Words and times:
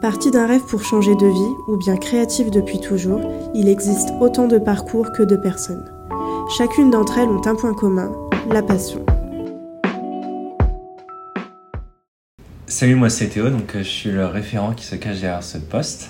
Parti 0.00 0.30
d'un 0.30 0.46
rêve 0.46 0.62
pour 0.62 0.82
changer 0.82 1.14
de 1.14 1.26
vie, 1.26 1.54
ou 1.68 1.76
bien 1.76 1.98
créatif 1.98 2.50
depuis 2.50 2.80
toujours, 2.80 3.20
il 3.54 3.68
existe 3.68 4.08
autant 4.18 4.46
de 4.46 4.56
parcours 4.56 5.12
que 5.12 5.22
de 5.22 5.36
personnes. 5.36 5.84
Chacune 6.56 6.90
d'entre 6.90 7.18
elles 7.18 7.28
ont 7.28 7.46
un 7.46 7.54
point 7.54 7.74
commun, 7.74 8.10
la 8.48 8.62
passion. 8.62 9.04
Salut, 12.66 12.94
moi 12.94 13.10
c'est 13.10 13.26
Théo, 13.26 13.50
donc 13.50 13.74
euh, 13.74 13.80
je 13.80 13.88
suis 13.88 14.10
le 14.10 14.24
référent 14.24 14.72
qui 14.72 14.86
se 14.86 14.96
cache 14.96 15.20
derrière 15.20 15.44
ce 15.44 15.58
poste. 15.58 16.08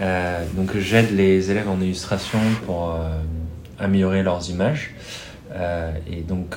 Euh, 0.00 0.42
donc 0.54 0.74
j'aide 0.78 1.14
les 1.14 1.50
élèves 1.50 1.68
en 1.68 1.78
illustration 1.82 2.38
pour 2.64 2.94
euh, 2.94 3.10
améliorer 3.78 4.22
leurs 4.22 4.48
images. 4.48 4.94
et 6.10 6.22
donc 6.22 6.56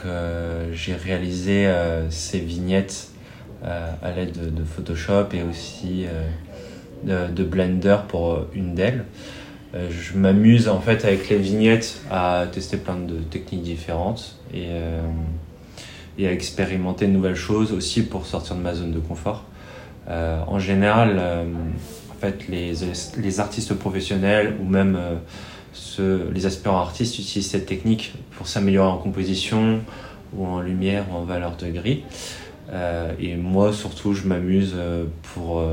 j'ai 0.71 0.95
réalisé 0.95 1.69
ces 2.09 2.39
vignettes 2.39 3.09
à 3.63 4.11
l'aide 4.15 4.53
de, 4.55 4.63
Photoshop 4.63 5.27
et 5.33 5.43
aussi 5.43 6.05
de, 7.03 7.43
Blender 7.43 7.97
pour 8.07 8.45
une 8.53 8.75
d'elles. 8.75 9.05
je 9.73 10.17
m'amuse 10.17 10.67
en 10.67 10.79
fait 10.79 11.05
avec 11.05 11.29
les 11.29 11.37
vignettes 11.37 12.01
à 12.11 12.45
tester 12.51 12.77
plein 12.77 12.97
de 12.97 13.15
techniques 13.15 13.63
différentes 13.63 14.37
et 14.53 14.67
et 16.17 16.27
à 16.27 16.31
expérimenter 16.31 17.07
de 17.07 17.11
nouvelles 17.11 17.35
choses 17.35 17.71
aussi 17.73 18.03
pour 18.03 18.25
sortir 18.25 18.55
de 18.55 18.61
ma 18.61 18.73
zone 18.73 18.91
de 18.91 18.99
confort. 18.99 19.45
Euh, 20.09 20.41
en 20.47 20.59
général, 20.59 21.17
euh, 21.19 21.43
en 22.11 22.19
fait, 22.19 22.47
les, 22.47 22.73
les, 23.17 23.39
artistes 23.39 23.73
professionnels 23.73 24.55
ou 24.61 24.65
même 24.65 24.97
euh, 25.99 26.29
les 26.33 26.45
aspirants 26.45 26.79
artistes 26.79 27.17
utilisent 27.19 27.49
cette 27.49 27.65
technique 27.65 28.13
pour 28.37 28.47
s'améliorer 28.47 28.89
en 28.89 28.97
composition 28.97 29.79
ou 30.33 30.45
en 30.45 30.59
lumière 30.59 31.05
ou 31.11 31.15
en 31.15 31.23
valeur 31.23 31.55
de 31.57 31.69
gris. 31.69 32.03
et 33.19 33.35
moi, 33.35 33.73
surtout, 33.73 34.13
je 34.13 34.27
m'amuse 34.27 34.75
pour. 35.33 35.63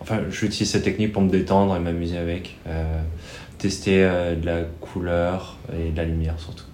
Enfin, 0.00 0.20
j'utilise 0.30 0.70
cette 0.70 0.84
technique 0.84 1.12
pour 1.12 1.22
me 1.22 1.30
détendre 1.30 1.76
et 1.76 1.80
m'amuser 1.80 2.18
avec. 2.18 2.56
tester 3.58 4.02
de 4.02 4.46
la 4.46 4.62
couleur 4.80 5.58
et 5.72 5.90
de 5.90 5.96
la 5.96 6.04
lumière 6.04 6.38
surtout. 6.38 6.64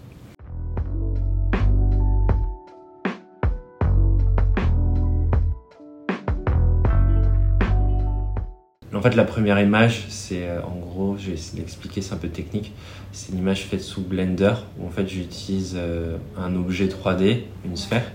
En 9.04 9.10
fait, 9.10 9.16
la 9.16 9.24
première 9.24 9.60
image, 9.60 10.06
c'est 10.08 10.48
euh, 10.48 10.62
en 10.62 10.76
gros, 10.76 11.16
je 11.18 11.32
vais 11.32 11.38
l'expliquer, 11.56 12.00
c'est 12.00 12.14
un 12.14 12.16
peu 12.16 12.28
technique. 12.28 12.72
C'est 13.12 13.32
une 13.32 13.38
image 13.38 13.64
faite 13.64 13.82
sous 13.82 14.00
Blender 14.00 14.54
où 14.78 14.86
en 14.86 14.90
fait 14.90 15.06
j'utilise 15.06 15.74
euh, 15.76 16.16
un 16.38 16.56
objet 16.56 16.86
3D, 16.86 17.40
une 17.66 17.76
sphère. 17.76 18.10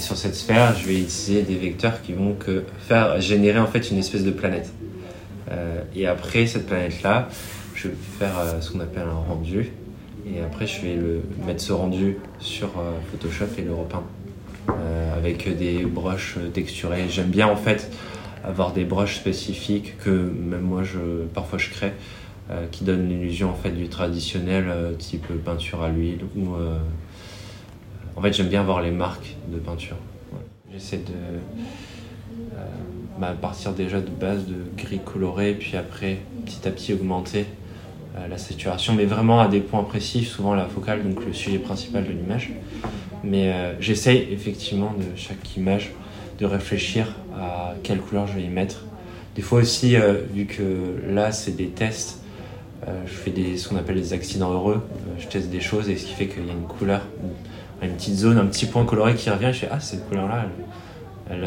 Et 0.00 0.02
sur 0.02 0.16
cette 0.16 0.34
sphère, 0.34 0.74
je 0.74 0.86
vais 0.86 0.98
utiliser 0.98 1.42
des 1.42 1.56
vecteurs 1.56 2.00
qui 2.00 2.14
vont 2.14 2.34
faire 2.88 3.20
générer 3.20 3.58
en 3.58 3.66
fait 3.66 3.90
une 3.90 3.98
espèce 3.98 4.24
de 4.24 4.30
planète. 4.30 4.72
Euh, 5.50 5.82
et 5.94 6.06
après 6.06 6.46
cette 6.46 6.64
planète-là, 6.68 7.28
je 7.74 7.88
vais 7.88 7.94
faire 8.18 8.32
ce 8.62 8.70
qu'on 8.70 8.80
appelle 8.80 9.02
un 9.02 9.28
rendu. 9.28 9.72
Et 10.26 10.40
après, 10.40 10.66
je 10.66 10.80
vais 10.80 10.98
mettre 11.46 11.60
ce 11.60 11.74
rendu 11.74 12.16
sur 12.38 12.70
Photoshop 13.10 13.44
et 13.58 13.62
le 13.62 13.74
repeindre 13.74 14.06
avec 15.14 15.54
des 15.58 15.84
brushes 15.84 16.38
texturées. 16.54 17.04
J'aime 17.10 17.28
bien 17.28 17.48
en 17.48 17.56
fait 17.56 17.90
avoir 18.42 18.72
des 18.72 18.84
brushes 18.84 19.16
spécifiques 19.16 19.98
que 19.98 20.08
même 20.08 20.62
moi 20.62 20.80
parfois 21.34 21.58
je 21.58 21.68
crée 21.68 21.92
euh, 22.50 22.66
qui 22.70 22.84
donnent 22.84 23.06
l'illusion 23.06 23.50
en 23.50 23.54
fait 23.54 23.70
du 23.70 23.88
traditionnel 23.88 24.64
euh, 24.68 24.94
type 24.94 25.26
peinture 25.44 25.82
à 25.82 25.88
l'huile 25.88 26.20
ou 26.34 26.54
euh, 26.54 26.78
en 28.16 28.22
fait 28.22 28.32
j'aime 28.32 28.48
bien 28.48 28.62
voir 28.62 28.82
les 28.82 28.90
marques 28.90 29.36
de 29.48 29.58
peinture. 29.58 29.96
J'essaie 30.72 30.98
de 30.98 31.40
bah, 33.18 33.34
partir 33.40 33.72
déjà 33.72 34.00
de 34.00 34.08
base 34.08 34.46
de 34.46 34.56
gris 34.76 35.00
coloré 35.04 35.54
puis 35.54 35.76
après 35.76 36.18
petit 36.44 36.66
à 36.66 36.70
petit 36.70 36.92
augmenter 36.92 37.46
la 38.28 38.38
saturation 38.38 38.94
mais 38.94 39.04
vraiment 39.04 39.40
à 39.40 39.48
des 39.48 39.60
points 39.60 39.82
précis 39.82 40.24
souvent 40.24 40.54
la 40.54 40.66
focale 40.66 41.02
donc 41.02 41.24
le 41.24 41.32
sujet 41.32 41.58
principal 41.58 42.04
de 42.04 42.10
l'image. 42.10 42.50
Mais 43.24 43.52
j'essaie 43.80 44.28
effectivement 44.30 44.92
de 44.92 45.16
chaque 45.16 45.56
image 45.56 45.90
de 46.38 46.46
réfléchir 46.46 47.14
à 47.38 47.74
quelle 47.82 48.00
couleur 48.00 48.26
je 48.26 48.34
vais 48.34 48.42
y 48.42 48.48
mettre. 48.48 48.84
Des 49.36 49.42
fois 49.42 49.60
aussi, 49.60 49.96
euh, 49.96 50.22
vu 50.32 50.46
que 50.46 51.00
là 51.06 51.30
c'est 51.32 51.54
des 51.56 51.68
tests, 51.68 52.19
euh, 52.19 52.19
je 53.06 53.12
fais 53.12 53.30
des, 53.30 53.56
ce 53.56 53.68
qu'on 53.68 53.76
appelle 53.76 53.96
des 53.96 54.12
accidents 54.12 54.52
heureux. 54.52 54.82
Euh, 54.92 55.10
je 55.18 55.26
teste 55.26 55.50
des 55.50 55.60
choses 55.60 55.88
et 55.88 55.96
ce 55.96 56.06
qui 56.06 56.14
fait 56.14 56.26
qu'il 56.26 56.46
y 56.46 56.50
a 56.50 56.52
une 56.52 56.66
couleur, 56.66 57.02
une 57.82 57.92
petite 57.92 58.16
zone, 58.16 58.38
un 58.38 58.46
petit 58.46 58.66
point 58.66 58.84
coloré 58.84 59.14
qui 59.14 59.30
revient. 59.30 59.50
Je 59.52 59.60
fais 59.60 59.68
ah 59.70 59.80
cette 59.80 60.08
couleur 60.08 60.28
là, 60.28 60.46
elle, 61.30 61.46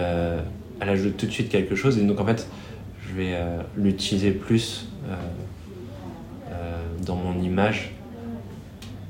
elle, 0.79 0.89
ajoute 0.89 1.17
tout 1.17 1.25
de 1.25 1.31
suite 1.31 1.49
quelque 1.49 1.75
chose 1.75 1.97
et 1.97 2.01
donc 2.01 2.19
en 2.19 2.25
fait 2.25 2.47
je 3.07 3.13
vais 3.15 3.37
l'utiliser 3.75 4.31
plus 4.31 4.87
dans 7.05 7.15
mon 7.15 7.41
image 7.41 7.91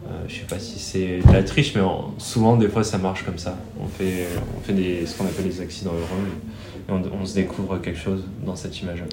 euh, 0.06 0.26
je 0.28 0.36
sais 0.36 0.46
pas 0.46 0.60
si 0.60 0.80
c'est 0.80 1.20
de 1.20 1.32
la 1.32 1.44
triche, 1.44 1.74
mais 1.76 1.82
souvent, 2.18 2.58
des 2.58 2.68
fois, 2.68 2.84
ça 2.84 2.98
marche 2.98 3.24
comme 3.24 3.38
ça. 3.38 3.58
On 3.80 3.88
fait, 3.88 4.28
on 4.58 4.62
fait 4.62 4.74
des, 4.74 5.06
ce 5.06 5.18
qu'on 5.18 5.26
appelle 5.26 5.46
des 5.46 5.62
accidents 5.62 5.94
heureux 5.94 7.00
et 7.06 7.10
on, 7.14 7.26
se 7.26 7.36
découvre 7.36 7.78
quelque 7.78 8.00
chose 8.00 8.26
dans 8.46 8.56
cette 8.56 8.80
image. 8.82 9.00
Bon, 9.00 9.08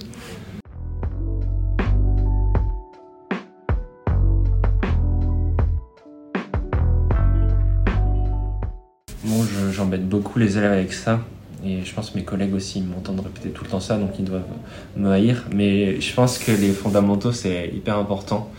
j'embête 9.80 10.06
beaucoup 10.06 10.38
les 10.38 10.58
élèves 10.58 10.72
avec 10.72 10.92
ça. 10.92 11.20
Et 11.64 11.84
je 11.84 11.94
pense 11.94 12.10
que 12.10 12.18
mes 12.18 12.24
collègues 12.24 12.54
aussi 12.54 12.82
m'entendent 12.82 13.20
répéter 13.20 13.50
tout 13.50 13.64
le 13.64 13.70
temps 13.70 13.80
ça, 13.80 13.96
donc 13.96 14.10
ils 14.18 14.24
doivent 14.24 14.42
me 14.96 15.10
haïr. 15.10 15.44
Mais 15.54 16.00
je 16.00 16.14
pense 16.14 16.38
que 16.38 16.52
les 16.52 16.70
fondamentaux, 16.70 17.32
c'est 17.32 17.68
hyper 17.74 17.96
important. 17.96 18.50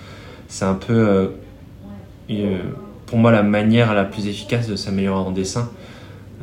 C'est 0.48 0.66
un 0.66 0.74
peu 0.74 1.32
euh, 2.30 2.58
pour 3.06 3.18
moi 3.20 3.32
la 3.32 3.44
manière 3.44 3.94
la 3.94 4.06
plus 4.06 4.28
efficace 4.28 4.68
de 4.68 4.76
s'améliorer 4.76 5.20
en 5.20 5.32
dessin 5.32 5.70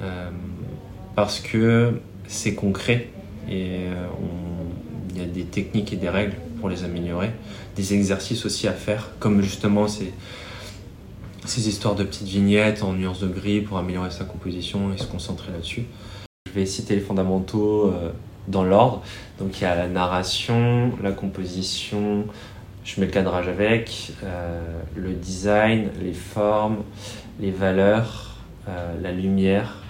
euh, 0.02 0.28
parce 1.16 1.40
que 1.40 1.94
c'est 2.26 2.54
concret 2.54 3.08
et 3.50 3.86
euh, 3.86 4.06
il 5.10 5.20
y 5.20 5.24
a 5.24 5.26
des 5.26 5.44
techniques 5.44 5.92
et 5.92 5.96
des 5.96 6.10
règles 6.10 6.36
pour 6.60 6.68
les 6.68 6.84
améliorer, 6.84 7.30
des 7.76 7.94
exercices 7.94 8.44
aussi 8.44 8.68
à 8.68 8.72
faire, 8.72 9.10
comme 9.18 9.42
justement 9.42 9.88
ces, 9.88 10.12
ces 11.48 11.68
histoires 11.68 11.94
de 11.94 12.04
petites 12.04 12.28
vignettes 12.28 12.82
en 12.82 12.92
nuances 12.92 13.20
de 13.20 13.28
gris 13.28 13.60
pour 13.60 13.78
améliorer 13.78 14.10
sa 14.10 14.24
composition 14.24 14.92
et 14.92 14.98
se 14.98 15.06
concentrer 15.06 15.52
là-dessus. 15.52 15.84
Je 16.46 16.52
vais 16.52 16.66
citer 16.66 16.94
les 16.94 17.00
fondamentaux 17.00 17.92
dans 18.48 18.64
l'ordre. 18.64 19.02
Donc 19.38 19.60
il 19.60 19.62
y 19.62 19.66
a 19.66 19.74
la 19.74 19.88
narration, 19.88 20.92
la 21.02 21.12
composition, 21.12 22.24
je 22.84 23.00
mets 23.00 23.06
le 23.06 23.12
cadrage 23.12 23.48
avec, 23.48 24.12
euh, 24.24 24.60
le 24.96 25.12
design, 25.12 25.90
les 26.00 26.14
formes, 26.14 26.78
les 27.38 27.50
valeurs, 27.50 28.38
euh, 28.68 28.94
la 29.02 29.12
lumière. 29.12 29.82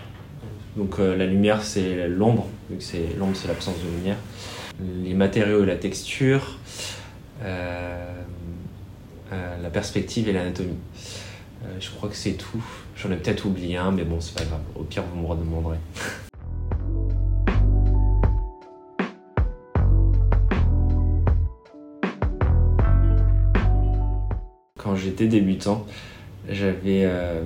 Donc 0.76 0.98
euh, 0.98 1.16
la 1.16 1.26
lumière 1.26 1.62
c'est 1.62 2.08
l'ombre, 2.08 2.48
que 2.69 2.82
c'est 2.82 3.14
l'ombre 3.16 3.36
c'est 3.36 3.48
l'absence 3.48 3.76
de 3.84 3.88
lumière. 3.96 4.16
Les 5.04 5.14
matériaux 5.14 5.62
et 5.62 5.66
la 5.66 5.76
texture, 5.76 6.58
la 9.30 9.70
perspective 9.72 10.28
et 10.28 10.32
l'anatomie. 10.32 10.78
Je 11.80 11.91
crois 11.91 12.08
que 12.08 12.16
c'est 12.16 12.34
tout. 12.34 12.62
J'en 12.96 13.10
ai 13.10 13.16
peut-être 13.16 13.46
oublié 13.46 13.76
un, 13.76 13.91
mais 13.91 14.04
bon 14.04 14.20
c'est 14.20 14.34
pas 14.34 14.44
grave. 14.44 14.60
Au 14.74 14.82
pire 14.82 15.04
vous 15.12 15.20
me 15.20 15.26
redemanderez. 15.26 15.78
quand 24.88 24.96
j'étais 24.96 25.26
débutant, 25.26 25.86
j'avais. 26.48 27.04
Euh, 27.04 27.42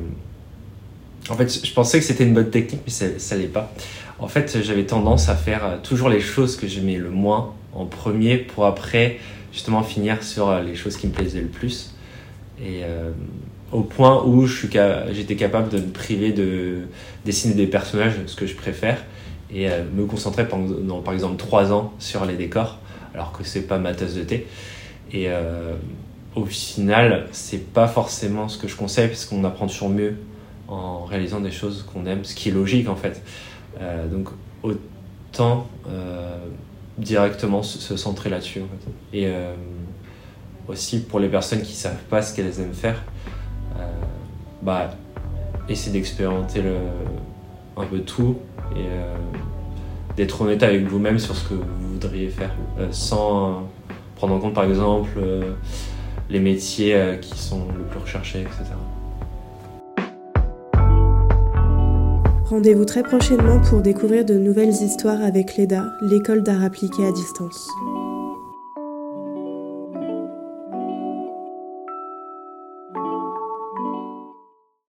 en 1.29 1.35
fait, 1.35 1.65
je 1.65 1.73
pensais 1.73 1.99
que 1.99 2.05
c'était 2.05 2.25
une 2.25 2.35
bonne 2.35 2.51
technique, 2.51 2.83
mais 2.85 2.93
ça, 2.93 3.07
ça 3.19 3.37
pas. 3.53 3.73
En 4.19 4.29
fait, 4.29 4.63
j'avais 4.63 4.85
tendance 4.85 5.29
à 5.29 5.35
faire 5.35 5.65
euh, 5.65 5.77
toujours 5.83 6.09
les 6.09 6.21
choses 6.21 6.57
que 6.57 6.67
j'aimais 6.67 6.97
le 6.97 7.11
moins 7.11 7.55
en 7.73 7.87
premier 7.87 8.39
pour 8.39 8.67
après 8.67 9.19
justement 9.53 9.83
finir 9.83 10.23
sur 10.23 10.49
euh, 10.49 10.63
les 10.63 10.75
choses 10.75 10.97
qui 10.97 11.07
me 11.09 11.13
plaisaient 11.13 11.41
le 11.41 11.49
plus. 11.49 11.95
Et 12.65 12.83
au 13.73 13.81
point 13.81 14.23
où 14.25 14.47
j'étais 14.47 15.37
capable 15.37 15.71
de 15.71 15.79
me 15.79 15.91
priver 15.91 16.33
de 16.33 16.83
dessiner 17.25 17.55
des 17.55 17.67
personnages, 17.67 18.15
ce 18.27 18.37
que 18.37 18.47
je 18.47 18.55
préfère, 18.55 19.03
et 19.55 19.69
me 19.95 20.07
concentrer 20.07 20.47
pendant, 20.47 21.01
par 21.01 21.15
exemple, 21.15 21.37
trois 21.37 21.73
ans 21.73 21.93
sur 21.99 22.25
les 22.25 22.37
décors, 22.37 22.79
alors 23.15 23.33
que 23.33 23.45
c'est 23.45 23.63
pas 23.63 23.79
ma 23.79 23.95
tasse 23.95 24.15
de 24.15 24.23
thé. 24.23 24.47
Et 25.13 25.29
au 26.35 26.47
final, 26.47 27.27
c'est 27.33 27.73
pas 27.73 27.89
forcément 27.89 28.49
ce 28.49 28.59
que 28.59 28.69
je 28.69 28.77
conseille 28.77 29.09
parce 29.09 29.27
qu'on 29.27 29.45
apprend 29.45 29.67
toujours 29.67 29.91
mieux 29.91 30.17
en 30.69 31.05
réalisant 31.05 31.41
des 31.41 31.51
choses 31.51 31.85
qu'on 31.93 32.07
aime, 32.07 32.25
ce 32.25 32.35
qui 32.35 32.49
est 32.49 32.53
logique 32.53 32.89
en 32.89 32.97
fait. 32.97 33.23
Euh, 33.81 34.07
donc 34.07 34.29
autant 34.63 35.67
euh, 35.89 36.39
directement 36.99 37.63
se, 37.63 37.97
centrer 37.97 38.31
là-dessus. 38.31 38.63
Et 39.13 39.27
euh, 39.27 39.55
aussi 40.69 41.01
pour 41.01 41.21
les 41.21 41.29
personnes 41.29 41.63
qui 41.63 41.75
savent 41.75 42.03
pas 42.09 42.23
ce 42.23 42.35
qu'elles 42.35 42.61
aiment 42.61 42.75
faire, 42.75 43.03
bah 44.63 44.91
essayer 45.69 45.93
d'expérimenter 45.93 46.63
un 47.77 47.85
peu 47.85 48.01
tout 48.01 48.37
et 48.77 48.87
d'être 50.17 50.41
honnête 50.41 50.63
avec 50.63 50.87
vous-même 50.87 51.19
sur 51.19 51.35
ce 51.35 51.49
que 51.49 51.55
vous 51.55 51.93
voudriez 51.93 52.29
faire, 52.29 52.55
sans 52.91 53.69
prendre 54.17 54.35
en 54.35 54.39
compte 54.39 54.55
par 54.55 54.65
exemple 54.65 55.19
les 56.31 56.41
métiers 56.41 57.19
qui 57.21 57.39
sont 57.39 57.67
le 57.77 57.85
plus 57.85 57.99
recherchés, 57.99 58.41
etc. 58.41 58.65
Rendez-vous 62.53 62.85
très 62.85 63.03
prochainement 63.03 63.61
pour 63.61 63.81
découvrir 63.81 64.27
de 64.27 64.35
nouvelles 64.35 64.75
histoires 64.75 65.23
avec 65.23 65.57
l'EDA, 65.57 65.87
l'école 66.03 66.43
d'art 66.43 66.63
appliqué 66.63 67.07
à 67.07 67.11
distance. 67.11 67.67